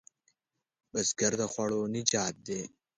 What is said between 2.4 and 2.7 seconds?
دی